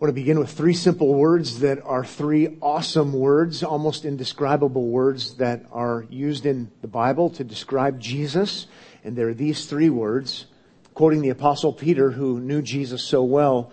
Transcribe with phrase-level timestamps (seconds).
[0.00, 4.86] I want to begin with three simple words that are three awesome words, almost indescribable
[4.86, 8.66] words that are used in the Bible to describe Jesus.
[9.04, 10.46] And they're these three words,
[10.94, 13.72] quoting the apostle Peter, who knew Jesus so well,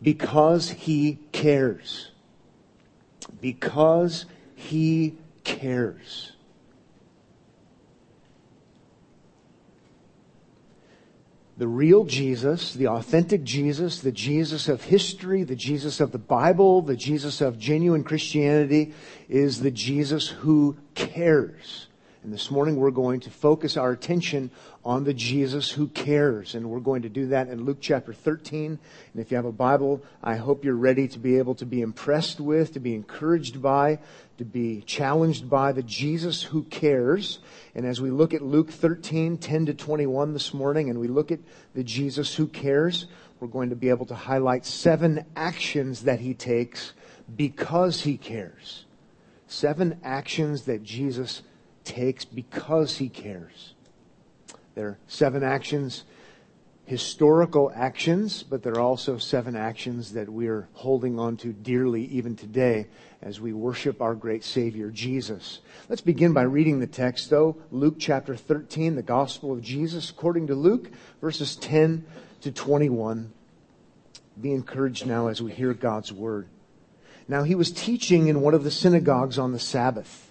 [0.00, 2.10] because he cares.
[3.42, 4.24] Because
[4.54, 6.33] he cares.
[11.56, 16.82] The real Jesus, the authentic Jesus, the Jesus of history, the Jesus of the Bible,
[16.82, 18.92] the Jesus of genuine Christianity
[19.28, 21.86] is the Jesus who cares.
[22.24, 24.50] And this morning we're going to focus our attention
[24.82, 26.54] on the Jesus who cares.
[26.54, 28.78] And we're going to do that in Luke chapter 13.
[29.12, 31.82] And if you have a Bible, I hope you're ready to be able to be
[31.82, 33.98] impressed with, to be encouraged by,
[34.38, 37.40] to be challenged by the Jesus who cares.
[37.74, 41.30] And as we look at Luke 13, 10 to 21 this morning, and we look
[41.30, 41.40] at
[41.74, 43.04] the Jesus who cares,
[43.38, 46.94] we're going to be able to highlight seven actions that he takes
[47.36, 48.86] because he cares.
[49.46, 51.42] Seven actions that Jesus
[51.84, 53.74] takes because he cares.
[54.74, 56.04] There are seven actions,
[56.84, 62.36] historical actions, but there are also seven actions that we're holding on to dearly even
[62.36, 62.86] today
[63.22, 65.60] as we worship our great Savior, Jesus.
[65.88, 67.56] Let's begin by reading the text though.
[67.70, 72.04] Luke chapter 13, the Gospel of Jesus according to Luke, verses 10
[72.42, 73.32] to 21.
[74.40, 76.48] Be encouraged now as we hear God's word.
[77.28, 80.23] Now he was teaching in one of the synagogues on the Sabbath.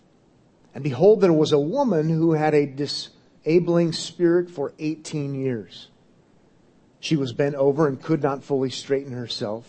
[0.73, 5.89] And behold, there was a woman who had a disabling spirit for 18 years.
[6.99, 9.67] She was bent over and could not fully straighten herself.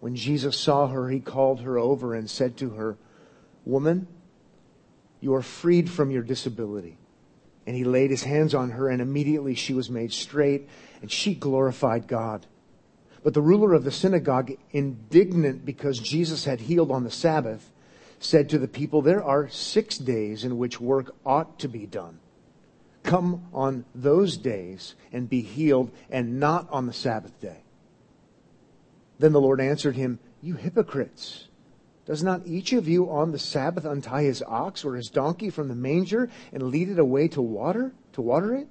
[0.00, 2.96] When Jesus saw her, he called her over and said to her,
[3.64, 4.06] Woman,
[5.20, 6.98] you are freed from your disability.
[7.66, 10.68] And he laid his hands on her, and immediately she was made straight,
[11.02, 12.46] and she glorified God.
[13.24, 17.72] But the ruler of the synagogue, indignant because Jesus had healed on the Sabbath,
[18.18, 22.18] said to the people, There are six days in which work ought to be done.
[23.02, 27.58] Come on those days and be healed, and not on the Sabbath day.
[29.18, 31.48] Then the Lord answered him, You hypocrites!
[32.04, 35.68] Does not each of you on the Sabbath untie his ox or his donkey from
[35.68, 38.68] the manger and lead it away to water, to water it?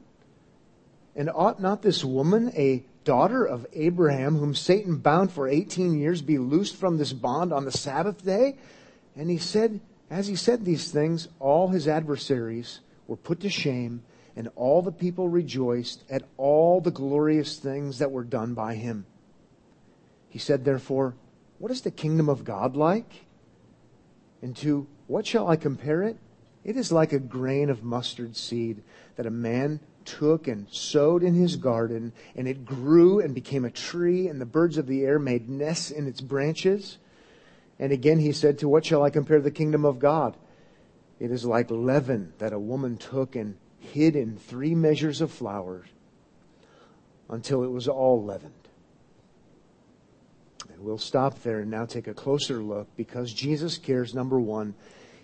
[1.16, 6.22] And ought not this woman, a daughter of Abraham, whom Satan bound for 18 years,
[6.22, 8.58] be loosed from this bond on the Sabbath day?
[9.16, 14.03] And he said, as he said these things, all his adversaries were put to shame,
[14.36, 19.06] and all the people rejoiced at all the glorious things that were done by him.
[20.28, 21.16] He said, therefore,
[21.59, 23.25] what is the kingdom of God like?
[24.42, 26.18] And to what shall I compare it?
[26.66, 28.84] It is like a grain of mustard seed
[29.16, 33.72] that a man took and sowed in his garden, and it grew and became a
[33.72, 36.98] tree, and the birds of the air made nests in its branches.
[37.80, 40.38] And again he said, To what shall I compare the kingdom of God?
[41.19, 45.86] It is like leaven that a woman took and hid in three measures of flour
[47.30, 48.53] until it was all leavened.
[50.74, 54.75] And we'll stop there and now take a closer look because Jesus cares, number one,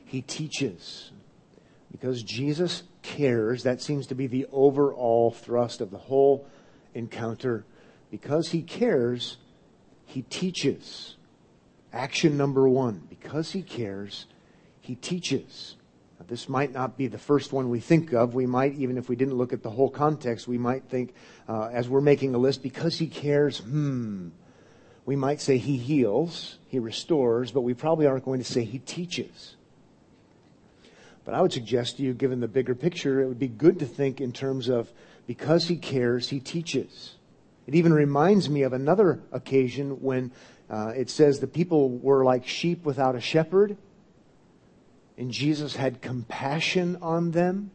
[0.06, 1.12] he teaches.
[1.92, 6.48] Because Jesus cares, that seems to be the overall thrust of the whole
[6.94, 7.66] encounter.
[8.10, 9.38] Because he cares,
[10.06, 11.16] he teaches.
[11.94, 14.26] Action number one, because he cares,
[14.80, 15.76] he teaches.
[16.20, 18.34] Now, this might not be the first one we think of.
[18.34, 21.14] We might, even if we didn't look at the whole context, we might think,
[21.50, 24.30] uh, as we're making a list, because he cares, hmm.
[25.06, 28.80] We might say he heals, he restores, but we probably aren't going to say he
[28.80, 29.56] teaches.
[31.26, 33.86] But I would suggest to you, given the bigger picture, it would be good to
[33.86, 34.92] think in terms of
[35.28, 37.16] because he cares, he teaches.
[37.68, 40.32] It even reminds me of another occasion when
[40.72, 43.76] uh, it says the people were like sheep without a shepherd,
[45.18, 47.72] and Jesus had compassion on them.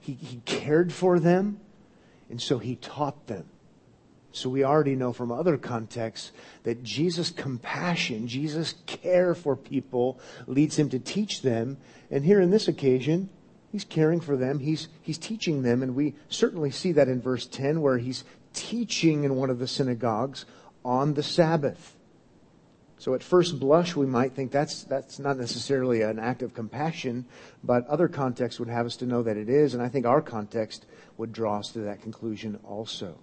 [0.00, 1.58] He, he cared for them,
[2.28, 3.46] and so he taught them.
[4.30, 6.32] So we already know from other contexts
[6.64, 11.78] that Jesus' compassion, Jesus' care for people leads him to teach them.
[12.10, 13.30] And here in this occasion,
[13.70, 14.58] he's caring for them.
[14.58, 15.82] He's, he's teaching them.
[15.82, 19.68] And we certainly see that in verse 10 where he's teaching in one of the
[19.68, 20.46] synagogues
[20.84, 21.94] on the Sabbath.
[23.02, 27.24] So at first blush, we might think that's, that's not necessarily an act of compassion,
[27.64, 30.22] but other contexts would have us to know that it is, and I think our
[30.22, 33.18] context would draw us to that conclusion also.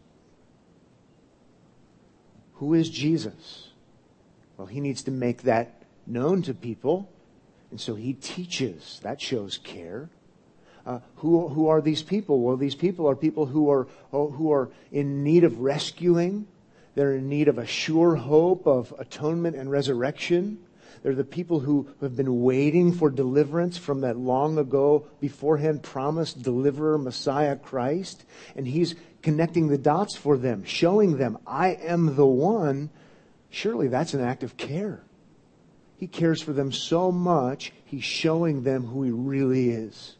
[2.55, 3.69] Who is Jesus?
[4.57, 7.09] Well, he needs to make that known to people,
[7.71, 8.99] and so he teaches.
[9.03, 10.09] That shows care.
[10.85, 12.41] Uh, who, who are these people?
[12.41, 16.47] Well, these people are people who are, who are in need of rescuing
[16.99, 20.59] They're in need of a sure hope of atonement and resurrection.
[21.01, 26.41] They're the people who have been waiting for deliverance from that long ago, beforehand promised
[26.41, 28.25] deliverer, Messiah Christ.
[28.53, 32.89] And He's connecting the dots for them, showing them, I am the one.
[33.49, 35.01] Surely that's an act of care.
[35.95, 40.17] He cares for them so much, He's showing them who He really is.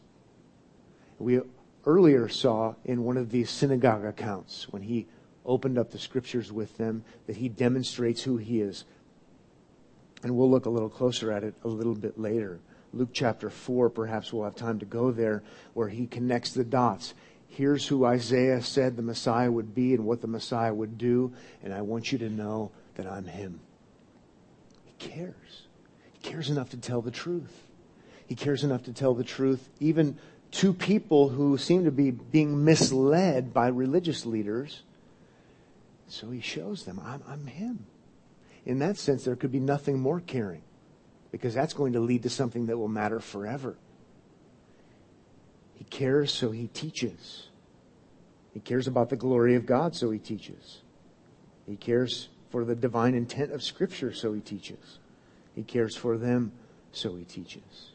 [1.18, 1.42] We
[1.84, 5.08] earlier saw in one of these synagogue accounts when He
[5.50, 8.84] opened up the scriptures with them that He demonstrates who He is
[10.22, 12.60] and we'll look a little closer at it a little bit later.
[12.92, 15.42] Luke chapter 4, perhaps we'll have time to go there,
[15.74, 17.14] where he connects the dots.
[17.48, 21.32] Here's who Isaiah said the Messiah would be and what the Messiah would do,
[21.62, 23.60] and I want you to know that I'm him.
[24.84, 25.66] He cares.
[26.12, 27.66] He cares enough to tell the truth.
[28.26, 30.18] He cares enough to tell the truth even
[30.52, 34.82] to people who seem to be being misled by religious leaders.
[36.10, 37.86] So he shows them, I'm, I'm him
[38.66, 40.62] in that sense, there could be nothing more caring
[41.32, 43.76] because that's going to lead to something that will matter forever.
[45.74, 47.48] He cares, so he teaches.
[48.52, 50.82] He cares about the glory of God, so he teaches.
[51.66, 54.98] He cares for the divine intent of Scripture, so he teaches.
[55.54, 56.52] He cares for them,
[56.92, 57.92] so he teaches.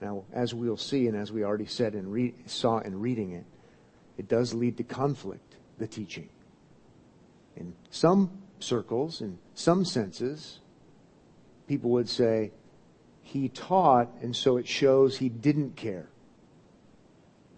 [0.00, 3.44] Now, as we'll see, and as we already said and re- saw in reading it,
[4.18, 6.28] it does lead to conflict, the teaching.
[7.56, 10.60] In some circles, in some senses,
[11.66, 12.52] people would say,
[13.22, 16.08] he taught, and so it shows he didn't care.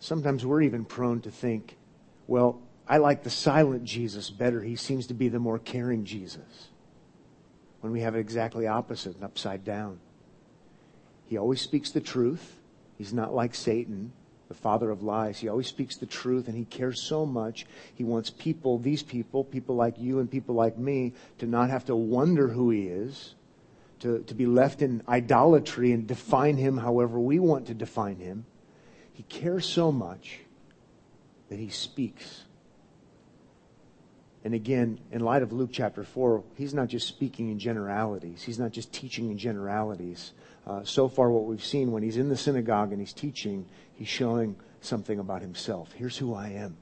[0.00, 1.78] Sometimes we're even prone to think,
[2.26, 4.60] well, I like the silent Jesus better.
[4.60, 6.68] He seems to be the more caring Jesus.
[7.80, 9.98] When we have it exactly opposite and upside down.
[11.26, 12.60] He always speaks the truth.
[12.98, 14.12] He's not like Satan
[14.52, 15.38] the father of lies.
[15.38, 17.64] He always speaks the truth and he cares so much.
[17.94, 21.86] He wants people, these people, people like you and people like me, to not have
[21.86, 23.34] to wonder who he is,
[24.00, 28.44] to, to be left in idolatry and define him however we want to define him.
[29.14, 30.40] He cares so much
[31.48, 32.44] that he speaks.
[34.44, 38.42] And again, in light of Luke chapter 4, he's not just speaking in generalities.
[38.42, 40.32] He's not just teaching in generalities.
[40.66, 44.08] Uh, so far, what we've seen when he's in the synagogue and he's teaching, he's
[44.08, 45.92] showing something about himself.
[45.92, 46.76] Here's who I am.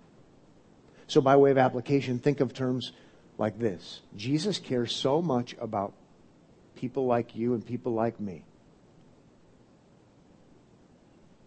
[1.06, 2.92] So, by way of application, think of terms
[3.38, 5.94] like this Jesus cares so much about
[6.76, 8.44] people like you and people like me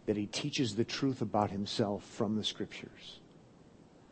[0.05, 3.19] that he teaches the truth about himself from the scriptures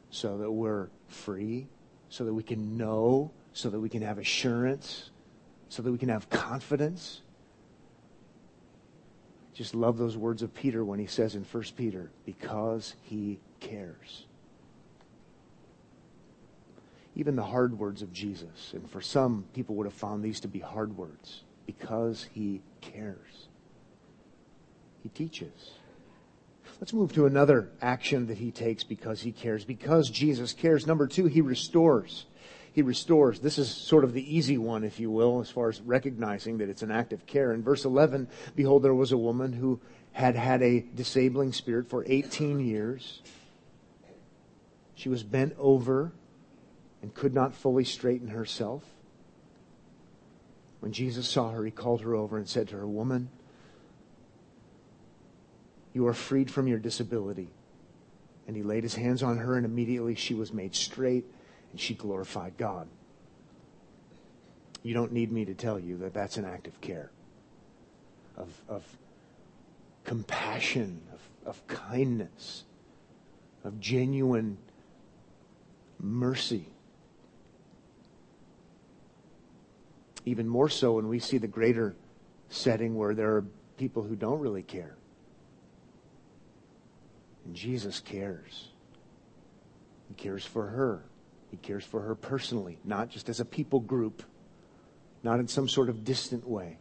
[0.10, 1.68] so that we're free,
[2.10, 5.10] so that we can know, so that we can have assurance,
[5.70, 7.22] so that we can have confidence
[9.62, 14.26] just love those words of Peter when he says in 1 Peter, because he cares.
[17.16, 20.48] Even the hard words of Jesus, and for some people would have found these to
[20.48, 23.50] be hard words, because he cares.
[25.04, 25.74] He teaches.
[26.80, 29.64] Let's move to another action that he takes because he cares.
[29.64, 30.88] Because Jesus cares.
[30.88, 32.26] Number two, he restores
[32.74, 33.40] he restores.
[33.40, 36.70] This is sort of the easy one, if you will, as far as recognizing that
[36.70, 37.54] it's an act of care.
[37.54, 39.80] In verse 11, behold, there was a woman who
[40.14, 43.22] had had a disabling spirit for 18 years.
[44.96, 46.14] She was bent over
[47.02, 48.84] and could not fully straighten herself.
[50.80, 53.30] When Jesus saw her, he called her over and said to her, Woman,
[55.94, 57.50] you are freed from your disability.
[58.48, 61.26] And he laid his hands on her, and immediately she was made straight
[61.72, 62.88] and she glorified God.
[64.84, 67.12] You don't need me to tell you that that's an act of care,
[68.36, 68.84] of, of
[70.04, 72.64] compassion, of, of kindness,
[73.64, 74.58] of genuine
[76.00, 76.66] mercy.
[80.26, 81.96] Even more so when we see the greater
[82.50, 83.46] setting where there are
[83.78, 84.96] people who don't really care.
[87.46, 88.70] And Jesus cares.
[90.08, 91.04] He cares for her.
[91.52, 94.24] He cares for her personally, not just as a people group,
[95.22, 96.78] not in some sort of distant way.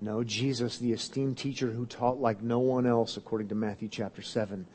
[0.00, 4.20] No, Jesus, the esteemed teacher who taught like no one else, according to Matthew chapter
[4.20, 4.66] 7,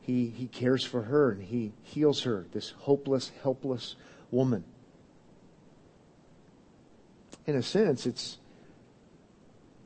[0.00, 3.96] he, he cares for her and he heals her, this hopeless, helpless
[4.30, 4.64] woman.
[7.46, 8.38] In a sense, it's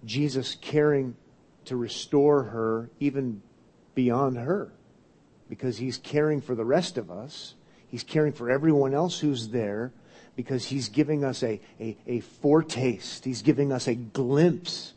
[0.04, 1.16] Jesus caring
[1.64, 3.42] to restore her even
[3.95, 4.73] beyond her
[5.49, 7.54] because he's caring for the rest of us
[7.92, 9.92] He's caring for everyone else who's there
[10.34, 13.25] because he's giving us a, a, a foretaste.
[13.25, 14.94] He's giving us a glimpse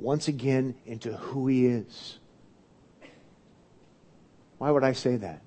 [0.00, 2.18] once again into who he is.
[4.58, 5.42] Why would I say that?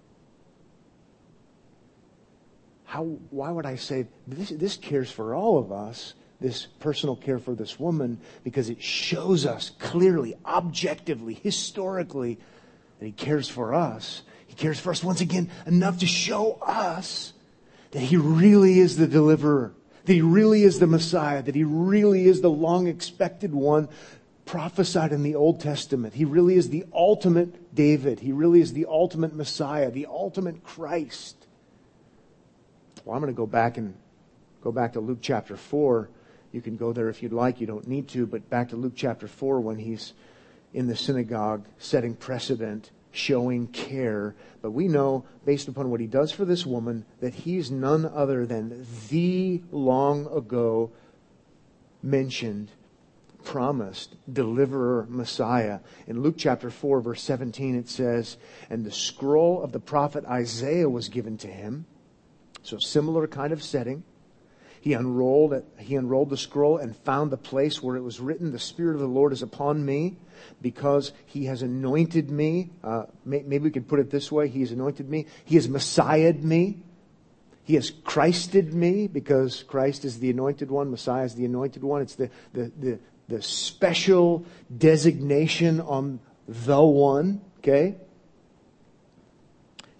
[2.93, 6.13] how, why would I say this, this cares for all of us?
[6.39, 12.37] This personal care for this woman because it shows us clearly, objectively, historically
[12.99, 14.21] that he cares for us.
[14.53, 17.33] He cares for us once again enough to show us
[17.89, 19.73] that he really is the deliverer,
[20.05, 23.89] that he really is the Messiah, that he really is the long expected one
[24.45, 26.13] prophesied in the Old Testament.
[26.13, 28.19] He really is the ultimate David.
[28.19, 31.35] He really is the ultimate Messiah, the ultimate Christ.
[33.05, 33.95] Well, I'm going to go back and
[34.61, 36.09] go back to Luke chapter 4.
[36.51, 37.59] You can go there if you'd like.
[37.59, 40.13] You don't need to, but back to Luke chapter 4 when he's
[40.75, 44.35] in the synagogue setting precedent, showing care.
[44.61, 48.45] But we know, based upon what he does for this woman, that he's none other
[48.45, 50.91] than the long ago
[52.01, 52.71] mentioned
[53.43, 55.79] promised deliverer Messiah.
[56.07, 58.37] In Luke chapter 4, verse 17, it says,
[58.69, 61.85] And the scroll of the prophet Isaiah was given to him.
[62.63, 64.03] So, similar kind of setting.
[64.83, 68.51] He unrolled, it, he unrolled the scroll and found the place where it was written,
[68.51, 70.17] The Spirit of the Lord is upon me
[70.61, 72.69] because he has anointed me.
[72.83, 75.27] Uh, may, maybe we could put it this way He has anointed me.
[75.45, 76.79] He has messiahed me.
[77.63, 82.01] He has Christed me because Christ is the anointed one, Messiah is the anointed one.
[82.01, 82.99] It's the, the, the,
[83.29, 84.45] the special
[84.77, 87.95] designation on the one, okay?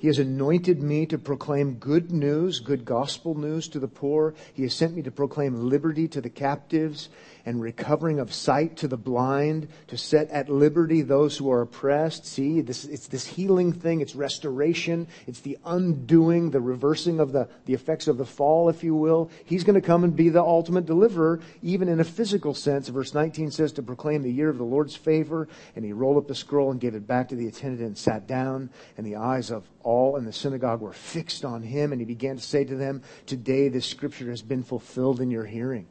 [0.04, 4.34] He has anointed me to proclaim good news, good gospel news to the poor.
[4.54, 7.08] He has sent me to proclaim liberty to the captives
[7.46, 12.26] and recovering of sight to the blind, to set at liberty those who are oppressed.
[12.26, 14.00] See, this, it's this healing thing.
[14.00, 15.08] It's restoration.
[15.28, 19.30] It's the undoing, the reversing of the, the effects of the fall, if you will.
[19.44, 22.88] He's going to come and be the ultimate deliverer, even in a physical sense.
[22.88, 25.50] Verse 19 says to proclaim the year of the Lord's favor.
[25.76, 28.26] And he rolled up the scroll and gave it back to the attendant and sat
[28.26, 28.70] down.
[28.98, 31.92] And the eyes of all in the synagogue were fixed on him.
[31.92, 35.46] And he began to say to them, Today this scripture has been fulfilled in your
[35.46, 35.88] hearing.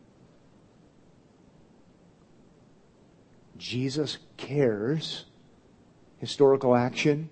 [3.62, 5.24] Jesus cares,
[6.18, 7.30] historical action,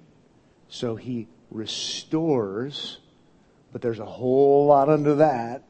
[0.68, 2.98] so he restores,
[3.72, 5.64] but there's a whole lot under that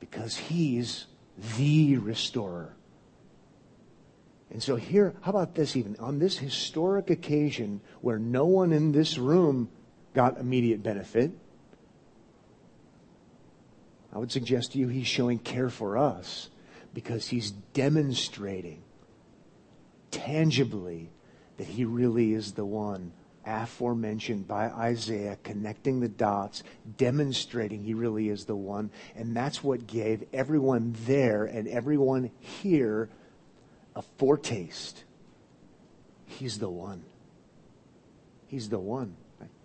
[0.00, 1.06] because he's
[1.56, 2.74] the restorer.
[4.50, 5.94] And so here, how about this even?
[6.00, 9.70] On this historic occasion where no one in this room
[10.12, 11.30] got immediate benefit,
[14.12, 16.50] I would suggest to you he's showing care for us
[16.92, 18.82] because he's demonstrating
[20.12, 21.10] tangibly
[21.56, 23.12] that he really is the one
[23.44, 26.62] aforementioned by Isaiah, connecting the dots,
[26.96, 28.90] demonstrating he really is the one.
[29.16, 33.08] And that's what gave everyone there and everyone here
[33.96, 35.04] a foretaste.
[36.26, 37.02] He's the one.
[38.46, 39.16] He's the one.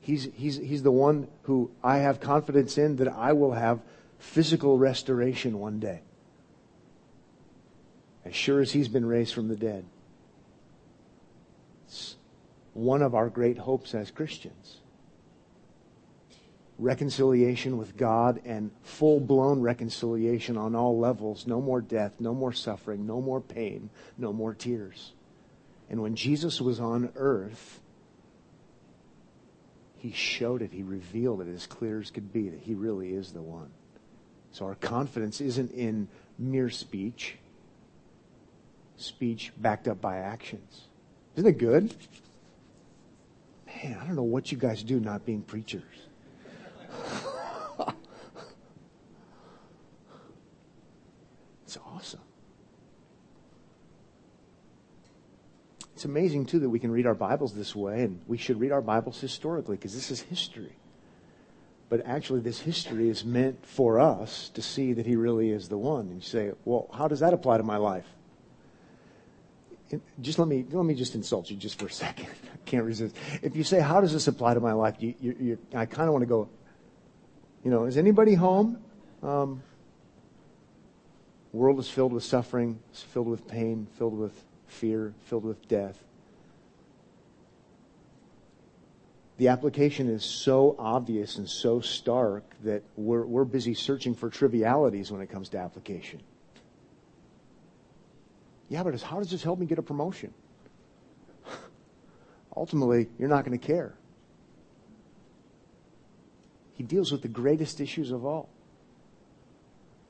[0.02, 3.82] He's, he's, he's the one who I have confidence in that I will have
[4.18, 6.02] physical restoration one day.
[8.26, 9.86] As sure as he's been raised from the dead
[12.78, 14.78] one of our great hopes as Christians.
[16.78, 21.48] Reconciliation with God and full blown reconciliation on all levels.
[21.48, 25.14] No more death, no more suffering, no more pain, no more tears.
[25.90, 27.80] And when Jesus was on earth,
[29.96, 33.32] he showed it, he revealed it as clear as could be that he really is
[33.32, 33.72] the one.
[34.52, 36.08] So our confidence isn't in
[36.38, 37.38] mere speech,
[38.98, 40.82] speech backed up by actions.
[41.36, 41.96] Isn't it good?
[43.84, 45.84] Man, I don't know what you guys do not being preachers.
[51.64, 52.22] it's awesome.
[55.94, 58.72] It's amazing, too, that we can read our Bibles this way, and we should read
[58.72, 60.76] our Bibles historically because this is history.
[61.90, 65.78] But actually, this history is meant for us to see that He really is the
[65.78, 66.08] one.
[66.08, 68.06] And you say, well, how does that apply to my life?
[70.22, 72.28] Just let me let me just insult you just for a second.
[72.54, 73.16] I can't resist.
[73.42, 76.08] If you say, "How does this apply to my life?" You, you, you, I kind
[76.08, 76.50] of want to go.
[77.64, 78.80] You know, is anybody home?
[79.24, 79.62] Um,
[81.52, 86.04] world is filled with suffering, filled with pain, filled with fear, filled with death.
[89.38, 95.12] The application is so obvious and so stark that we're, we're busy searching for trivialities
[95.12, 96.22] when it comes to application.
[98.70, 100.34] Yeah, but how does this help me get a promotion?
[102.56, 103.96] Ultimately, you're not going to care.
[106.74, 108.50] He deals with the greatest issues of all.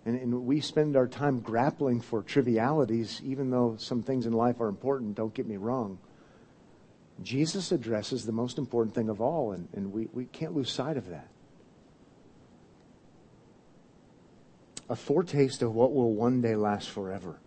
[0.05, 4.61] And, and, we spend our time grappling for trivialities, even though some things in life
[4.61, 5.99] are important, don't get me wrong.
[7.21, 10.95] Jesus addresses the most important thing of all, and, and we, we can't lose sight
[10.95, 11.27] of that.
[14.89, 17.39] a foretaste of what will one day last forever.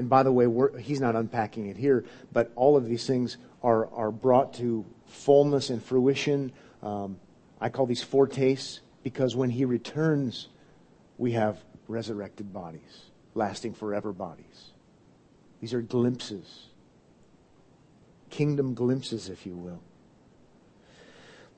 [0.00, 0.46] And by the way,
[0.80, 5.68] he's not unpacking it here, but all of these things are, are brought to fullness
[5.68, 6.52] and fruition.
[6.82, 7.20] Um,
[7.60, 10.48] I call these foretastes because when he returns,
[11.18, 14.70] we have resurrected bodies, lasting forever bodies.
[15.60, 16.68] These are glimpses,
[18.30, 19.82] kingdom glimpses, if you will.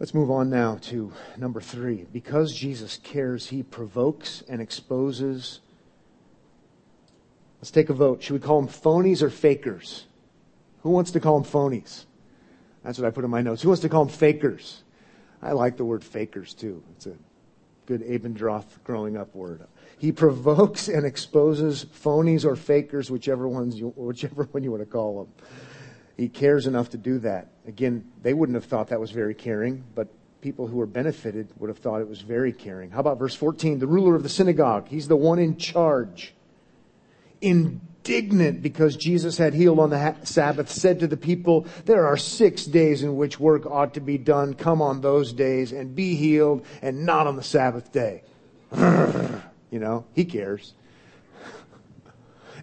[0.00, 2.08] Let's move on now to number three.
[2.12, 5.60] Because Jesus cares, he provokes and exposes.
[7.62, 8.24] Let's take a vote.
[8.24, 10.06] Should we call them phonies or fakers?
[10.82, 12.06] Who wants to call them phonies?
[12.82, 13.62] That's what I put in my notes.
[13.62, 14.82] Who wants to call them fakers?
[15.40, 16.82] I like the word fakers too.
[16.96, 17.14] It's a
[17.86, 19.64] good Abendroth growing up word.
[19.96, 24.86] He provokes and exposes phonies or fakers, whichever ones you, whichever one you want to
[24.86, 25.32] call them.
[26.16, 27.52] He cares enough to do that.
[27.68, 30.08] Again, they wouldn't have thought that was very caring, but
[30.40, 32.90] people who were benefited would have thought it was very caring.
[32.90, 33.78] How about verse 14?
[33.78, 34.88] The ruler of the synagogue.
[34.88, 36.34] He's the one in charge.
[37.42, 42.64] Indignant because Jesus had healed on the Sabbath, said to the people, There are six
[42.64, 44.54] days in which work ought to be done.
[44.54, 48.22] Come on those days and be healed, and not on the Sabbath day.
[48.76, 50.74] you know, he cares.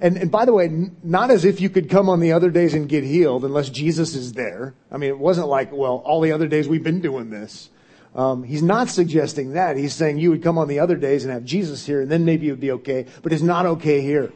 [0.02, 0.70] And, and by the way,
[1.04, 4.16] not as if you could come on the other days and get healed unless Jesus
[4.16, 4.74] is there.
[4.92, 7.70] I mean, it wasn't like, well, all the other days we've been doing this.
[8.16, 9.78] Um, he's not suggesting that.
[9.78, 12.26] He's saying you would come on the other days and have Jesus here and then
[12.26, 14.32] maybe it would be okay, but it's not okay here.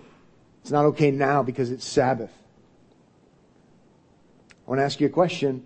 [0.64, 2.32] It's not okay now because it's Sabbath.
[4.66, 5.66] I want to ask you a question.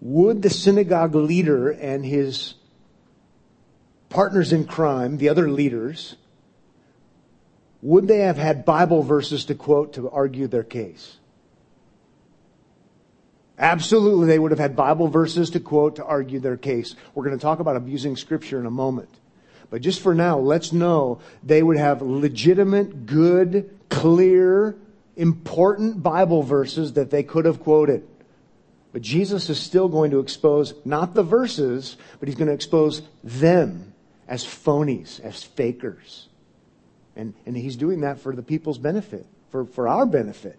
[0.00, 2.54] Would the synagogue leader and his
[4.08, 6.16] partners in crime, the other leaders,
[7.80, 11.18] would they have had Bible verses to quote to argue their case?
[13.56, 16.96] Absolutely, they would have had Bible verses to quote to argue their case.
[17.14, 19.10] We're going to talk about abusing Scripture in a moment.
[19.70, 24.76] But just for now, let's know they would have legitimate, good, clear,
[25.16, 28.06] important Bible verses that they could have quoted.
[28.92, 33.02] But Jesus is still going to expose not the verses, but he's going to expose
[33.22, 33.92] them
[34.26, 36.28] as phonies, as fakers.
[37.14, 40.58] And, and he's doing that for the people's benefit, for, for our benefit.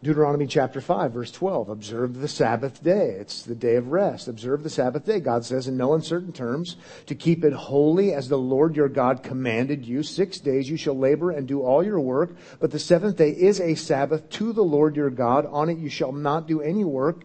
[0.00, 1.68] Deuteronomy chapter 5, verse 12.
[1.68, 3.16] Observe the Sabbath day.
[3.18, 4.28] It's the day of rest.
[4.28, 8.28] Observe the Sabbath day, God says in no uncertain terms, to keep it holy as
[8.28, 10.04] the Lord your God commanded you.
[10.04, 13.60] Six days you shall labor and do all your work, but the seventh day is
[13.60, 15.46] a Sabbath to the Lord your God.
[15.46, 17.24] On it you shall not do any work,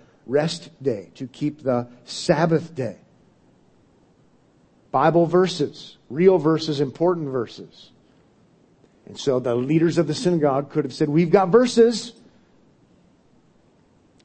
[0.25, 2.97] rest day, to keep the Sabbath day.
[4.91, 7.91] Bible verses, real verses, important verses.
[9.05, 12.13] And so the leaders of the synagogue could have said, We've got verses.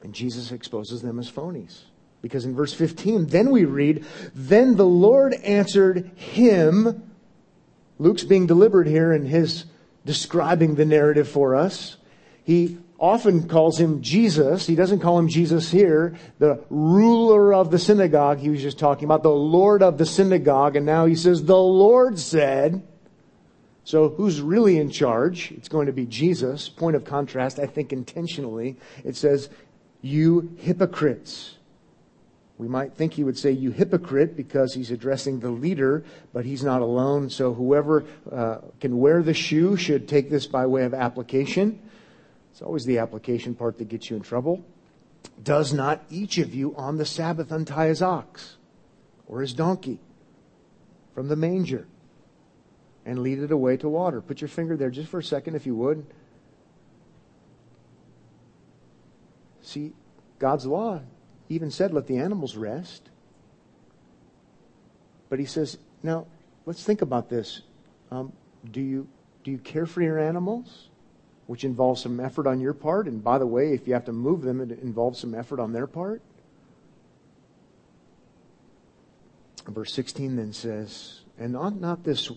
[0.03, 1.81] And Jesus exposes them as phonies.
[2.21, 7.11] Because in verse 15, then we read, Then the Lord answered him.
[7.99, 9.65] Luke's being deliberate here in his
[10.05, 11.97] describing the narrative for us.
[12.43, 14.65] He often calls him Jesus.
[14.65, 16.15] He doesn't call him Jesus here.
[16.39, 20.75] The ruler of the synagogue, he was just talking about the Lord of the synagogue.
[20.75, 22.85] And now he says, the Lord said.
[23.83, 25.51] So who's really in charge?
[25.51, 26.67] It's going to be Jesus.
[26.69, 28.75] Point of contrast, I think intentionally.
[29.05, 29.49] It says,
[30.01, 31.55] you hypocrites.
[32.57, 36.63] We might think he would say, You hypocrite, because he's addressing the leader, but he's
[36.63, 37.29] not alone.
[37.29, 41.79] So whoever uh, can wear the shoe should take this by way of application.
[42.57, 44.65] It's always the application part that gets you in trouble.
[45.43, 48.57] Does not each of you on the Sabbath untie his ox
[49.27, 49.99] or his donkey
[51.13, 51.85] from the manger
[53.05, 54.21] and lead it away to water?
[54.21, 56.03] Put your finger there just for a second, if you would.
[59.61, 59.93] See,
[60.39, 61.01] God's law
[61.49, 63.07] even said, let the animals rest.
[65.29, 66.25] But he says, now,
[66.65, 67.61] let's think about this.
[68.09, 68.33] Um,
[68.71, 69.07] do, you,
[69.43, 70.86] do you care for your animals?
[71.47, 73.07] Which involves some effort on your part.
[73.07, 75.73] And by the way, if you have to move them, it involves some effort on
[75.73, 76.21] their part.
[79.67, 82.31] Verse 16 then says, And ought not this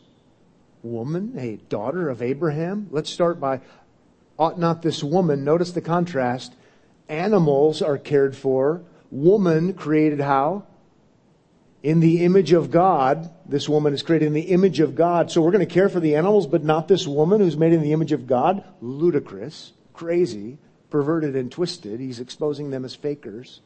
[0.83, 2.89] woman, a daughter of Abraham?
[2.91, 3.61] Let's start by,
[4.39, 6.55] ought not this woman, notice the contrast,
[7.11, 8.83] Animals are cared for.
[9.11, 10.63] Woman created how?
[11.83, 13.31] In the image of God.
[13.47, 15.31] This woman is created in the image of God.
[15.31, 17.83] So we're going to care for the animals, but not this woman who's made in
[17.83, 18.65] the image of God?
[18.81, 20.59] Ludicrous, crazy,
[20.91, 22.01] perverted, and twisted.
[22.01, 23.61] He's exposing them as fakers.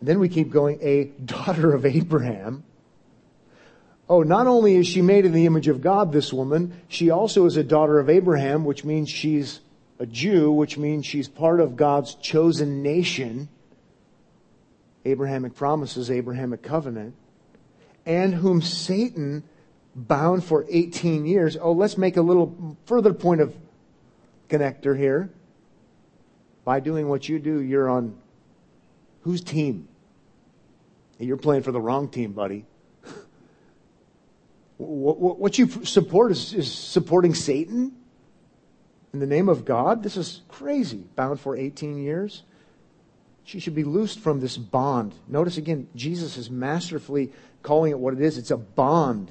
[0.00, 2.64] And then we keep going, a daughter of Abraham.
[4.08, 7.44] Oh, not only is she made in the image of God, this woman, she also
[7.44, 9.60] is a daughter of Abraham, which means she's
[9.98, 13.48] a Jew, which means she's part of God's chosen nation.
[15.10, 17.14] Abrahamic promises, Abrahamic covenant,
[18.04, 19.44] and whom Satan
[19.94, 21.56] bound for 18 years.
[21.60, 23.54] Oh, let's make a little further point of
[24.48, 25.30] connector here.
[26.64, 28.16] By doing what you do, you're on
[29.22, 29.88] whose team?
[31.18, 32.64] You're playing for the wrong team, buddy.
[34.76, 37.92] what, you support is, supporting Satan
[39.12, 40.02] in the name of God.
[40.02, 41.04] This is crazy.
[41.16, 42.44] Bound for 18 years.
[43.48, 45.14] She should be loosed from this bond.
[45.26, 47.32] Notice again, Jesus is masterfully
[47.62, 48.36] calling it what it is.
[48.36, 49.30] It's a bond.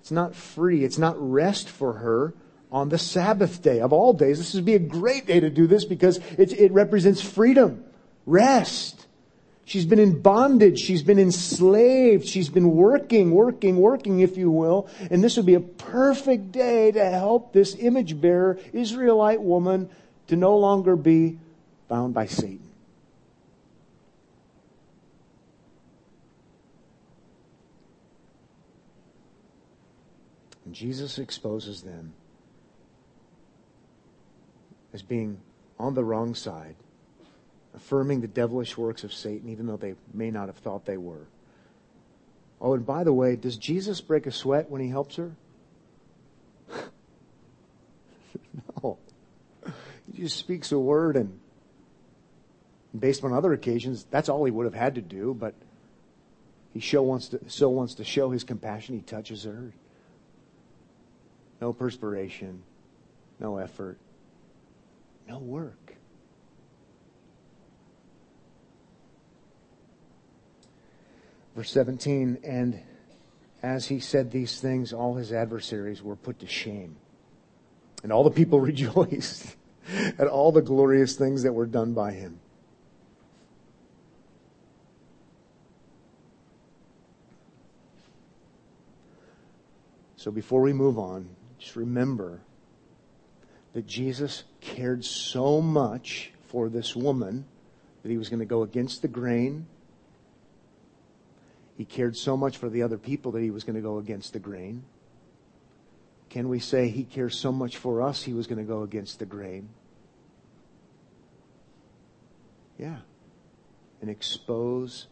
[0.00, 0.82] It's not free.
[0.82, 2.34] It's not rest for her
[2.72, 4.38] on the Sabbath day of all days.
[4.38, 7.84] This would be a great day to do this because it, it represents freedom,
[8.26, 9.06] rest.
[9.64, 10.80] She's been in bondage.
[10.80, 12.26] She's been enslaved.
[12.26, 14.88] She's been working, working, working, if you will.
[15.08, 19.88] And this would be a perfect day to help this image bearer, Israelite woman,
[20.26, 21.38] to no longer be
[21.86, 22.71] bound by Satan.
[30.72, 32.14] And Jesus exposes them
[34.94, 35.38] as being
[35.78, 36.76] on the wrong side,
[37.74, 41.26] affirming the devilish works of Satan, even though they may not have thought they were.
[42.58, 45.32] Oh, and by the way, does Jesus break a sweat when he helps her?
[48.82, 48.96] no.
[50.10, 51.38] He just speaks a word, and
[52.98, 55.52] based on other occasions, that's all he would have had to do, but
[56.72, 59.74] he show wants to, so wants to show his compassion, he touches her.
[61.62, 62.60] No perspiration,
[63.38, 63.96] no effort,
[65.28, 65.94] no work.
[71.54, 72.82] Verse 17, and
[73.62, 76.96] as he said these things, all his adversaries were put to shame.
[78.02, 79.54] And all the people rejoiced
[80.18, 82.40] at all the glorious things that were done by him.
[90.16, 92.40] So before we move on, just remember
[93.72, 97.44] that Jesus cared so much for this woman
[98.02, 99.66] that he was going to go against the grain.
[101.78, 104.32] He cared so much for the other people that he was going to go against
[104.32, 104.82] the grain.
[106.30, 109.20] Can we say he cares so much for us he was going to go against
[109.20, 109.68] the grain?
[112.76, 112.96] Yeah.
[114.00, 115.06] And expose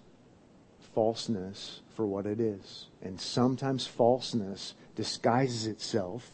[0.95, 2.87] falseness for what it is.
[3.03, 6.33] And sometimes falseness disguises itself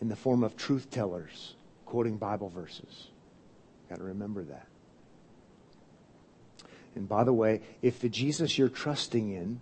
[0.00, 1.54] in the form of truth tellers
[1.90, 3.08] quoting Bible verses.
[3.88, 4.66] Got to remember that.
[6.94, 9.60] And by the way, if the Jesus you're trusting in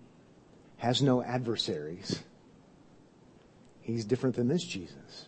[0.76, 2.22] has no adversaries,
[3.80, 5.26] he's different than this Jesus.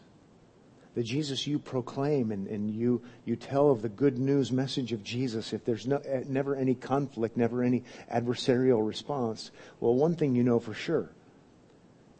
[0.94, 5.03] The Jesus you proclaim and, and you, you tell of the good news message of
[5.03, 10.35] Jesus, if there's no, eh, never any conflict, never any adversarial response, well, one thing
[10.35, 11.11] you know for sure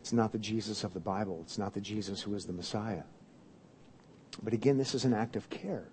[0.01, 1.41] it's not the Jesus of the Bible.
[1.43, 3.03] It's not the Jesus who is the Messiah.
[4.43, 5.89] But again, this is an act of care.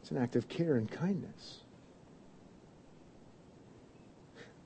[0.00, 1.60] It's an act of care and kindness.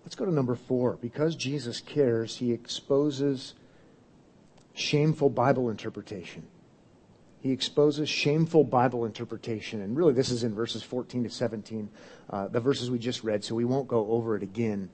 [0.04, 0.98] Let's go to number four.
[1.00, 3.54] Because Jesus cares, he exposes
[4.74, 6.46] shameful Bible interpretation.
[7.40, 9.80] He exposes shameful Bible interpretation.
[9.80, 11.88] And really, this is in verses 14 to 17,
[12.30, 14.90] uh, the verses we just read, so we won't go over it again.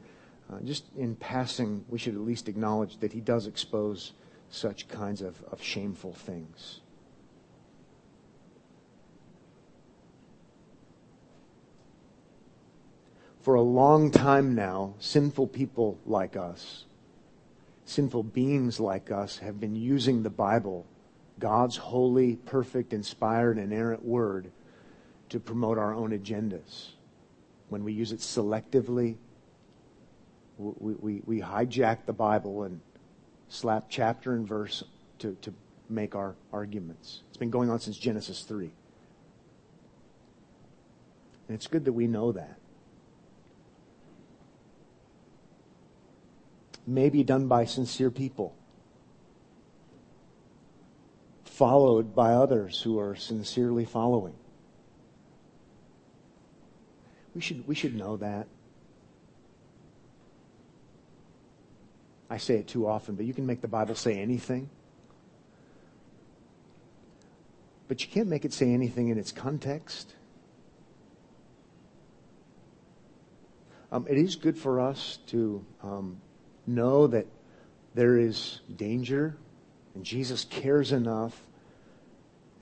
[0.52, 4.12] Uh, just in passing, we should at least acknowledge that he does expose
[4.50, 6.80] such kinds of, of shameful things.
[13.40, 16.84] For a long time now, sinful people like us,
[17.86, 20.86] sinful beings like us, have been using the Bible,
[21.38, 24.52] God's holy, perfect, inspired, inerrant word,
[25.30, 26.90] to promote our own agendas.
[27.68, 29.16] When we use it selectively,
[30.62, 32.80] we, we, we hijack the Bible and
[33.48, 34.84] slap chapter and verse
[35.18, 35.52] to, to
[35.88, 37.22] make our arguments.
[37.28, 38.72] It's been going on since Genesis 3.
[41.48, 42.58] And it's good that we know that.
[46.86, 48.56] Maybe done by sincere people,
[51.44, 54.34] followed by others who are sincerely following.
[57.34, 58.48] We should, we should know that.
[62.32, 64.70] I say it too often, but you can make the Bible say anything.
[67.88, 70.14] But you can't make it say anything in its context.
[73.92, 76.22] Um, it is good for us to um,
[76.66, 77.26] know that
[77.94, 79.36] there is danger
[79.94, 81.38] and Jesus cares enough.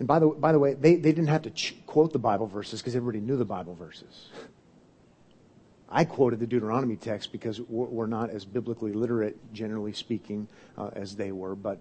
[0.01, 2.49] And by the, by the way, they, they didn't have to ch- quote the Bible
[2.49, 4.31] verses because everybody knew the Bible verses.
[5.91, 10.47] I quoted the Deuteronomy text because we're not as biblically literate, generally speaking,
[10.79, 11.81] uh, as they were, but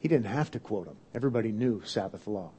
[0.00, 0.96] he didn't have to quote them.
[1.14, 2.50] Everybody knew Sabbath law.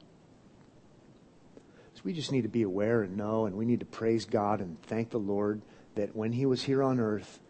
[1.94, 4.60] So we just need to be aware and know, and we need to praise God
[4.60, 5.62] and thank the Lord
[5.96, 7.40] that when he was here on earth,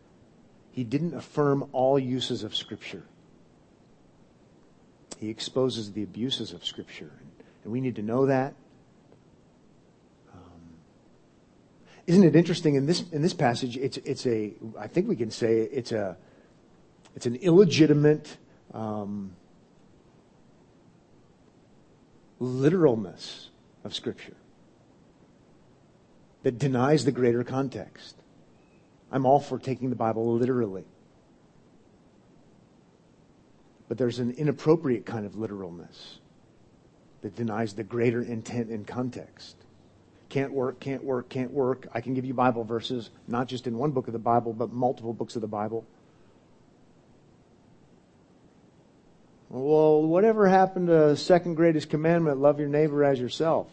[0.72, 3.02] he didn't affirm all uses of Scripture.
[5.18, 7.10] He exposes the abuses of Scripture.
[7.64, 8.54] And we need to know that.
[10.32, 10.62] Um,
[12.08, 13.76] isn't it interesting in this in this passage?
[13.76, 16.16] It's it's a I think we can say it's a
[17.14, 18.38] it's an illegitimate
[18.72, 19.36] um,
[22.40, 23.50] literalness
[23.84, 24.36] of Scripture
[26.44, 28.16] that denies the greater context.
[29.12, 30.84] I'm all for taking the Bible literally.
[33.86, 36.20] But there's an inappropriate kind of literalness
[37.20, 39.56] that denies the greater intent and context.
[40.28, 41.86] Can't work, can't work, can't work.
[41.94, 44.72] I can give you Bible verses, not just in one book of the Bible, but
[44.72, 45.86] multiple books of the Bible.
[49.48, 53.68] Well, whatever happened to second greatest commandment, love your neighbor as yourself?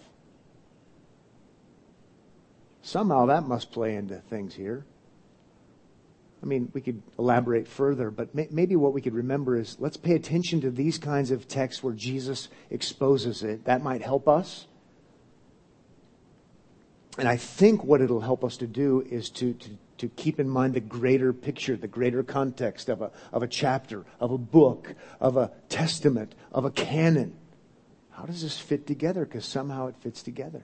[2.82, 4.86] Somehow that must play into things here.
[6.42, 9.98] I mean, we could elaborate further, but may, maybe what we could remember is let's
[9.98, 13.66] pay attention to these kinds of texts where Jesus exposes it.
[13.66, 14.68] That might help us.
[17.18, 20.50] And I think what it'll help us to do is to, to, to keep in
[20.50, 24.96] mind the greater picture, the greater context of a, of a chapter, of a book,
[25.22, 27.36] of a testament, of a canon.
[28.12, 29.26] How does this fit together?
[29.26, 30.64] Because somehow it fits together.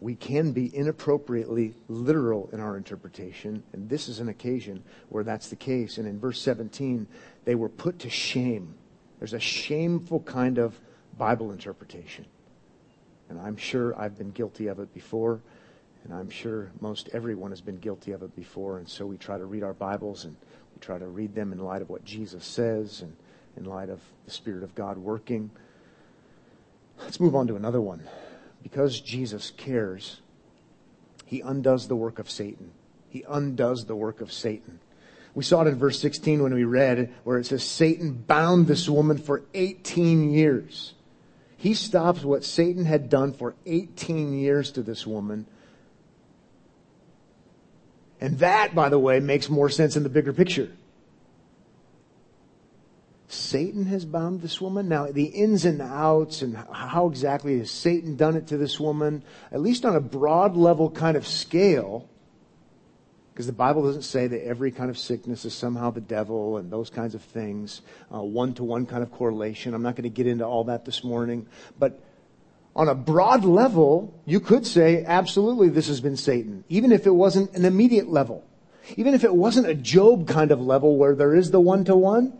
[0.00, 5.48] we can be inappropriately literal in our interpretation, and this is an occasion where that's
[5.48, 5.98] the case.
[5.98, 7.06] And in verse 17,
[7.44, 8.74] they were put to shame.
[9.18, 10.78] There's a shameful kind of
[11.18, 12.24] Bible interpretation.
[13.30, 15.40] And I'm sure I've been guilty of it before,
[16.04, 18.78] and I'm sure most everyone has been guilty of it before.
[18.78, 20.36] And so we try to read our Bibles and
[20.74, 23.16] we try to read them in light of what Jesus says and
[23.56, 25.50] in light of the Spirit of God working.
[26.98, 28.02] Let's move on to another one
[28.62, 30.20] because Jesus cares,
[31.24, 32.72] he undoes the work of Satan.
[33.08, 34.80] He undoes the work of Satan.
[35.34, 38.88] We saw it in verse 16 when we read where it says Satan bound this
[38.88, 40.94] woman for 18 years.
[41.60, 45.44] He stops what Satan had done for 18 years to this woman.
[48.18, 50.72] And that, by the way, makes more sense in the bigger picture.
[53.28, 54.88] Satan has bound this woman.
[54.88, 59.22] Now, the ins and outs and how exactly has Satan done it to this woman,
[59.52, 62.08] at least on a broad level kind of scale,
[63.32, 66.70] because the Bible doesn't say that every kind of sickness is somehow the devil and
[66.70, 69.72] those kinds of things, one to one kind of correlation.
[69.74, 71.46] I'm not going to get into all that this morning.
[71.78, 72.00] But
[72.76, 77.14] on a broad level, you could say absolutely this has been Satan, even if it
[77.14, 78.44] wasn't an immediate level.
[78.96, 81.94] Even if it wasn't a Job kind of level where there is the one to
[81.94, 82.32] one,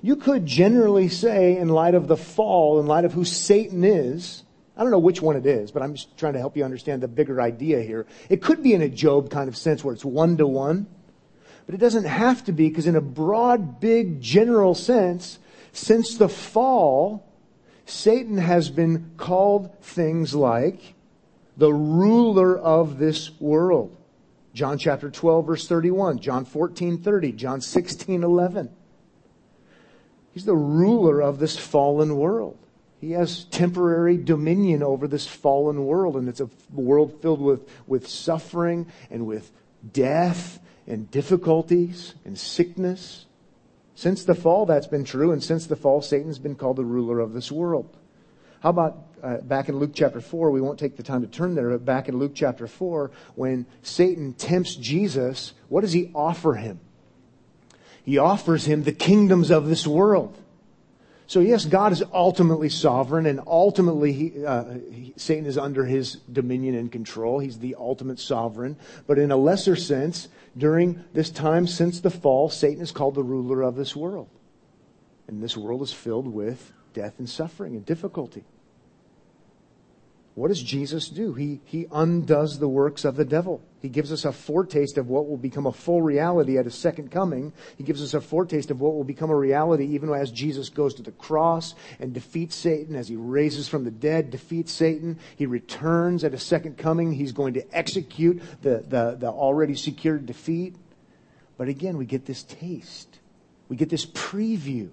[0.00, 4.44] you could generally say, in light of the fall, in light of who Satan is,
[4.78, 7.02] I don't know which one it is, but I'm just trying to help you understand
[7.02, 8.06] the bigger idea here.
[8.28, 10.86] It could be in a Job kind of sense where it's one to one,
[11.66, 15.40] but it doesn't have to be because in a broad, big, general sense,
[15.72, 17.28] since the fall,
[17.86, 20.94] Satan has been called things like
[21.56, 23.96] the ruler of this world.
[24.54, 28.70] John chapter 12 verse 31, John 14, 30, John 16, 11.
[30.32, 32.58] He's the ruler of this fallen world.
[33.00, 38.08] He has temporary dominion over this fallen world, and it's a world filled with, with
[38.08, 39.50] suffering and with
[39.92, 43.26] death and difficulties and sickness.
[43.94, 47.20] Since the fall, that's been true, and since the fall, Satan's been called the ruler
[47.20, 47.96] of this world.
[48.60, 50.50] How about uh, back in Luke chapter 4?
[50.50, 53.66] We won't take the time to turn there, but back in Luke chapter 4, when
[53.82, 56.80] Satan tempts Jesus, what does he offer him?
[58.04, 60.36] He offers him the kingdoms of this world.
[61.28, 66.14] So yes, God is ultimately sovereign and ultimately he, uh, he, Satan is under his
[66.32, 67.38] dominion and control.
[67.38, 68.78] He's the ultimate sovereign.
[69.06, 73.22] But in a lesser sense, during this time since the fall, Satan is called the
[73.22, 74.30] ruler of this world.
[75.26, 78.44] And this world is filled with death and suffering and difficulty.
[80.38, 81.34] What does Jesus do?
[81.34, 83.60] He, he undoes the works of the devil.
[83.82, 87.10] He gives us a foretaste of what will become a full reality at his second
[87.10, 87.52] coming.
[87.76, 90.94] He gives us a foretaste of what will become a reality even as Jesus goes
[90.94, 95.18] to the cross and defeats Satan, as he raises from the dead, defeats Satan.
[95.34, 97.12] He returns at his second coming.
[97.12, 100.76] He's going to execute the, the, the already secured defeat.
[101.56, 103.18] But again, we get this taste.
[103.68, 104.90] We get this preview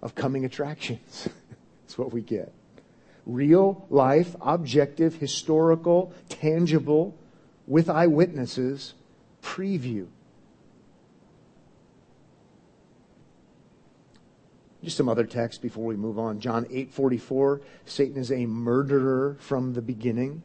[0.00, 1.28] of coming attractions.
[1.82, 2.54] That's what we get
[3.26, 7.18] real life, objective, historical, tangible,
[7.66, 8.94] with eyewitnesses
[9.42, 10.06] preview.
[14.82, 16.38] Just some other text before we move on.
[16.38, 20.42] John 8:44, Satan is a murderer from the beginning.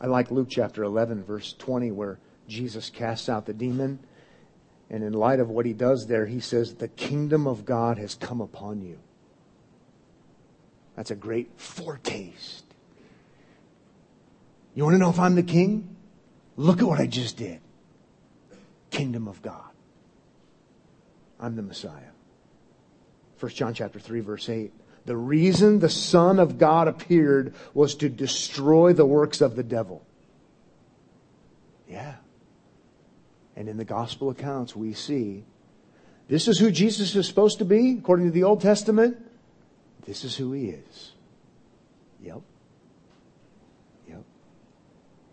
[0.00, 3.98] I like Luke chapter 11 verse 20 where Jesus casts out the demon
[4.88, 8.14] and in light of what he does there, he says, The kingdom of God has
[8.14, 8.98] come upon you.
[10.94, 12.64] That's a great foretaste.
[14.74, 15.96] You want to know if I'm the king?
[16.56, 17.60] Look at what I just did.
[18.90, 19.70] Kingdom of God.
[21.40, 22.12] I'm the Messiah.
[23.40, 24.72] 1 John chapter 3 verse 8.
[25.04, 30.04] The reason the Son of God appeared was to destroy the works of the devil.
[31.88, 32.16] Yeah.
[33.56, 35.44] And in the gospel accounts, we see
[36.28, 39.16] this is who Jesus is supposed to be, according to the Old Testament.
[40.04, 41.12] This is who he is.
[42.22, 42.42] Yep.
[44.08, 44.22] Yep.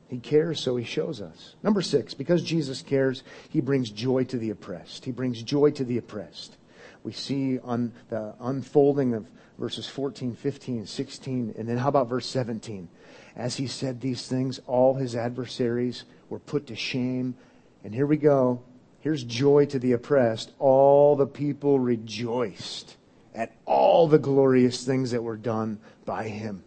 [0.07, 1.55] He cares, so he shows us.
[1.63, 5.05] Number six, because Jesus cares, he brings joy to the oppressed.
[5.05, 6.57] He brings joy to the oppressed.
[7.03, 9.25] We see on the unfolding of
[9.57, 12.87] verses 14, 15, 16, and then how about verse 17?
[13.35, 17.35] As he said these things, all his adversaries were put to shame
[17.83, 18.61] and here we go.
[18.99, 20.51] Here's joy to the oppressed.
[20.59, 22.95] All the people rejoiced
[23.35, 26.63] at all the glorious things that were done by him.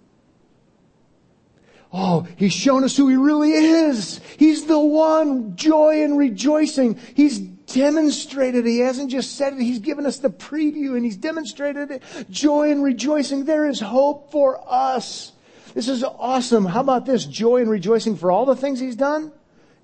[1.92, 4.20] Oh, he's shown us who he really is.
[4.37, 6.98] He's the one joy and rejoicing.
[7.14, 8.66] He's demonstrated.
[8.66, 9.61] He hasn't just said it.
[9.61, 12.02] He's given us the preview and he's demonstrated it.
[12.29, 13.44] Joy and rejoicing.
[13.44, 15.33] There is hope for us.
[15.74, 16.66] This is awesome.
[16.66, 17.24] How about this?
[17.24, 19.33] Joy and rejoicing for all the things he's done?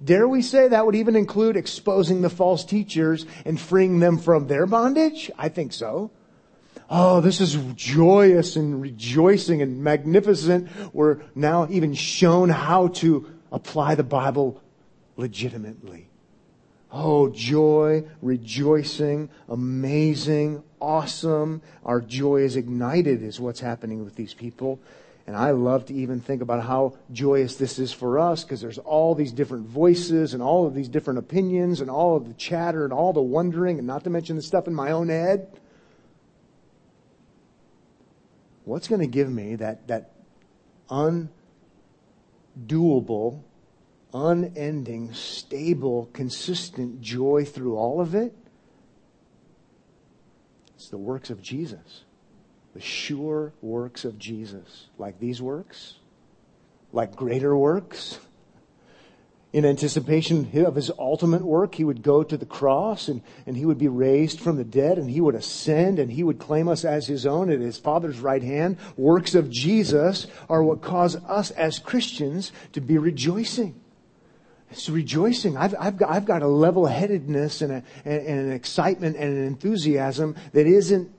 [0.04, 4.46] Dare we say that would even include exposing the false teachers and freeing them from
[4.46, 5.30] their bondage?
[5.38, 6.10] I think so.
[6.90, 10.68] Oh, this is joyous and rejoicing and magnificent.
[10.92, 14.60] We're now even shown how to apply the Bible
[15.16, 16.08] legitimately.
[16.90, 21.62] Oh, joy, rejoicing, amazing, awesome.
[21.86, 24.78] Our joy is ignited is what's happening with these people.
[25.26, 28.78] And I love to even think about how joyous this is for us because there's
[28.78, 32.82] all these different voices and all of these different opinions and all of the chatter
[32.84, 35.60] and all the wondering and not to mention the stuff in my own head.
[38.64, 40.12] What's going to give me that, that
[40.90, 41.30] undoable,
[44.12, 48.34] unending, stable, consistent joy through all of it?
[50.74, 52.02] It's the works of Jesus
[52.74, 55.94] the sure works of Jesus, like these works,
[56.92, 58.18] like greater works.
[59.52, 63.66] In anticipation of his ultimate work, he would go to the cross and, and he
[63.66, 66.86] would be raised from the dead and he would ascend and he would claim us
[66.86, 68.78] as his own at his Father's right hand.
[68.96, 73.78] Works of Jesus are what cause us as Christians to be rejoicing.
[74.70, 75.58] It's rejoicing.
[75.58, 79.44] I've, I've, got, I've got a level headedness and, a, and an excitement and an
[79.44, 81.12] enthusiasm that isn't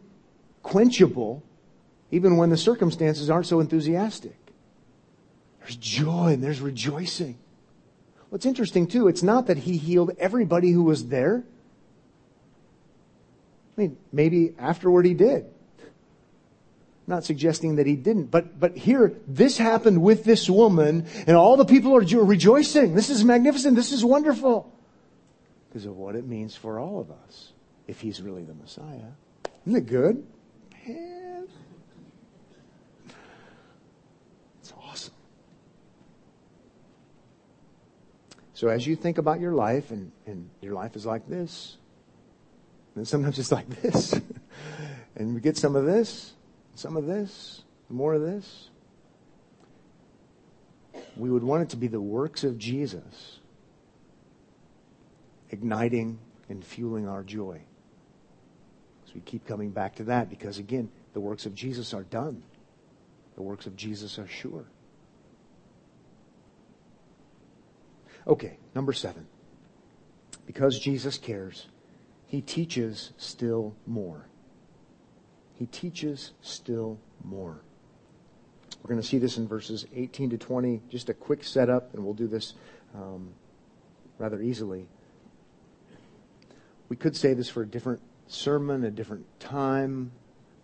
[0.64, 1.44] quenchable
[2.10, 4.38] even when the circumstances aren't so enthusiastic.
[5.60, 7.38] There's joy and there's rejoicing.
[8.30, 11.44] What's interesting too, it's not that he healed everybody who was there.
[13.78, 15.46] I mean, maybe afterward he did.
[15.46, 21.36] I'm not suggesting that he didn't, but, but here, this happened with this woman and
[21.36, 22.96] all the people are rejoicing.
[22.96, 23.76] This is magnificent.
[23.76, 24.72] This is wonderful.
[25.70, 27.54] Because of what it means for all of us
[27.88, 29.12] if he's really the Messiah.
[29.66, 30.26] Isn't it good?
[30.88, 31.48] Man.
[34.60, 35.14] It's awesome.
[38.54, 41.78] So as you think about your life, and, and your life is like this,
[42.96, 44.14] and sometimes it's like this,
[45.16, 46.34] and we get some of this,
[46.76, 48.70] some of this, more of this.
[51.16, 53.40] We would want it to be the works of Jesus
[55.50, 56.18] igniting
[56.50, 57.62] and fueling our joy
[59.14, 62.44] we keep coming back to that because, again, the works of Jesus are done.
[63.36, 64.66] The works of Jesus are sure.
[68.28, 69.28] Okay, number seven.
[70.46, 71.68] Because Jesus cares,
[72.28, 74.26] he teaches still more.
[75.56, 77.62] he teaches still more.
[78.82, 80.82] We're going to see this in verses 18 to 20.
[80.90, 82.56] Just a quick setup, and we'll do this
[82.94, 83.30] um,
[84.18, 84.88] rather easily.
[86.90, 88.02] We could say this for a different
[88.34, 90.12] sermon, a different time,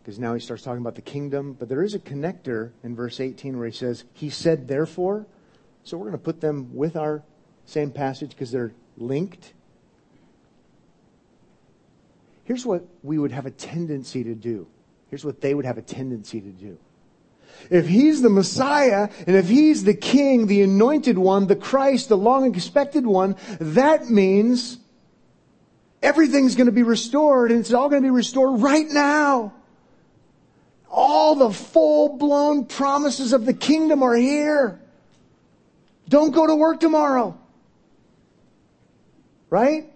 [0.01, 1.53] because now he starts talking about the kingdom.
[1.53, 5.25] But there is a connector in verse 18 where he says, He said, therefore.
[5.83, 7.23] So we're going to put them with our
[7.65, 9.53] same passage because they're linked.
[12.43, 14.67] Here's what we would have a tendency to do.
[15.09, 16.77] Here's what they would have a tendency to do.
[17.69, 22.17] If he's the Messiah, and if he's the King, the anointed one, the Christ, the
[22.17, 24.79] long expected one, that means
[26.01, 29.53] everything's going to be restored, and it's all going to be restored right now.
[30.89, 34.79] All the full blown promises of the kingdom are here.
[36.07, 37.37] Don't go to work tomorrow.
[39.49, 39.91] Right?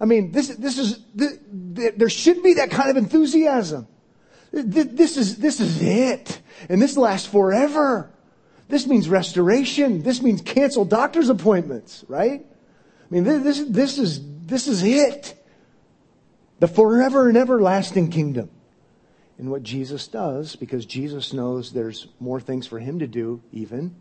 [0.00, 3.86] I mean, this, this is, this, there should be that kind of enthusiasm.
[4.52, 6.40] This is, this is it.
[6.68, 8.10] And this lasts forever.
[8.68, 10.02] This means restoration.
[10.02, 12.44] This means cancel doctor's appointments, right?
[12.44, 15.34] I mean, this, this is, this is it.
[16.58, 18.50] The forever and everlasting kingdom.
[19.38, 23.94] And what Jesus does, because Jesus knows there's more things for him to do, even,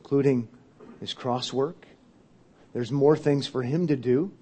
[0.00, 0.48] including
[0.98, 1.86] his cross work.
[2.72, 4.32] There's more things for him to do.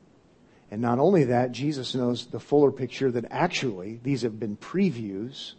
[0.70, 5.52] And not only that, Jesus knows the fuller picture that actually these have been previews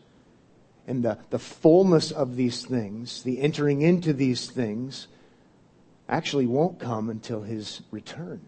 [0.88, 5.08] and the, the fullness of these things, the entering into these things,
[6.08, 8.42] actually won't come until his return.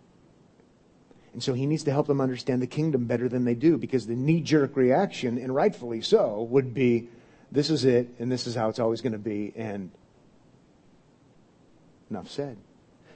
[1.33, 4.05] And so he needs to help them understand the kingdom better than they do because
[4.05, 7.07] the knee jerk reaction, and rightfully so, would be
[7.51, 9.91] this is it and this is how it's always going to be, and
[12.09, 12.57] enough said.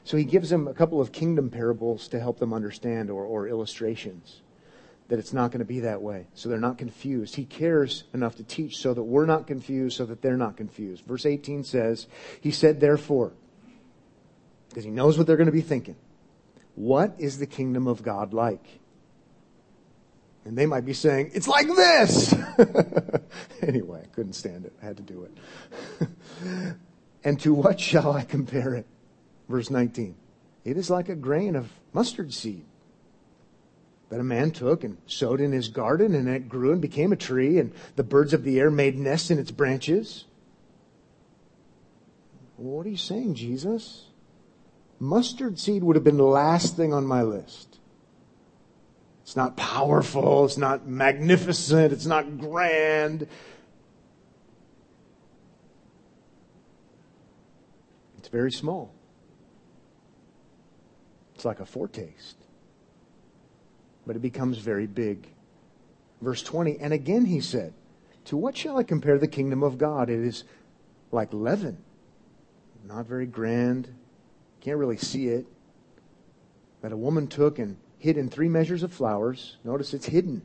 [0.05, 3.47] So he gives them a couple of kingdom parables to help them understand or, or
[3.47, 4.41] illustrations
[5.07, 6.27] that it's not going to be that way.
[6.33, 7.35] So they're not confused.
[7.35, 11.05] He cares enough to teach so that we're not confused, so that they're not confused.
[11.05, 12.07] Verse 18 says,
[12.41, 13.33] He said, therefore,
[14.69, 15.95] because he knows what they're going to be thinking,
[16.75, 18.79] what is the kingdom of God like?
[20.43, 22.33] And they might be saying, It's like this!
[23.61, 24.73] anyway, I couldn't stand it.
[24.81, 26.07] I had to do it.
[27.23, 28.85] and to what shall I compare it?
[29.49, 30.15] Verse 19.
[30.63, 32.65] It is like a grain of mustard seed
[34.09, 37.15] that a man took and sowed in his garden, and it grew and became a
[37.15, 40.25] tree, and the birds of the air made nests in its branches.
[42.57, 44.05] What are you saying, Jesus?
[45.05, 47.77] Mustard seed would have been the last thing on my list.
[49.21, 53.27] It's not powerful, it's not magnificent, it's not grand.
[58.17, 58.93] It's very small.
[61.35, 62.37] It's like a foretaste.
[64.07, 65.27] But it becomes very big.
[66.21, 67.73] Verse 20, and again he said,
[68.25, 70.09] To what shall I compare the kingdom of God?
[70.09, 70.45] It is
[71.11, 71.77] like leaven.
[72.87, 73.93] Not very grand.
[74.65, 75.45] Can't really see it.
[76.81, 79.57] That a woman took and hid in three measures of flowers.
[79.63, 80.41] Notice it's hidden.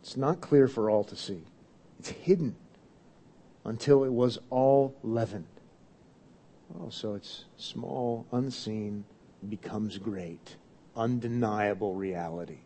[0.00, 1.42] It's not clear for all to see.
[1.98, 2.56] It's hidden
[3.66, 5.44] until it was all leavened.
[6.80, 9.04] Oh, so it's small, unseen,
[9.46, 10.56] becomes great.
[10.96, 12.60] Undeniable reality.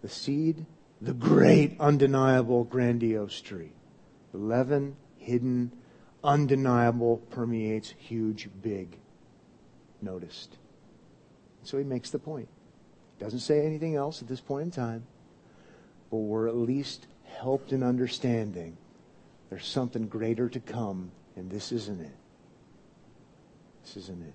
[0.00, 0.64] The seed,
[1.02, 3.72] the great, undeniable, grandiose tree.
[4.32, 5.72] The leaven, hidden,
[6.24, 8.98] undeniable, permeates huge, big,
[10.00, 10.58] noticed.
[11.64, 12.48] So he makes the point.
[13.18, 15.04] Doesn't say anything else at this point in time,
[16.10, 18.76] but we're at least helped in understanding
[19.48, 22.16] there's something greater to come, and this isn't it.
[23.84, 24.34] This isn't it.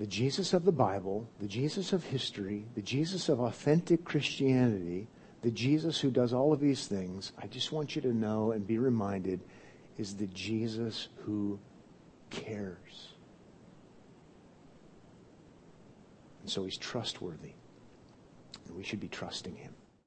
[0.00, 5.06] The Jesus of the Bible, the Jesus of history, the Jesus of authentic Christianity,
[5.42, 8.66] the Jesus who does all of these things, I just want you to know and
[8.66, 9.40] be reminded,
[9.96, 11.58] is the Jesus who
[12.28, 13.14] cares.
[16.42, 17.52] And so he's trustworthy.
[18.66, 19.74] And we should be trusting him.